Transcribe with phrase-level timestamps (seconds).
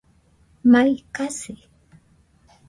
[0.71, 1.53] Mai kasi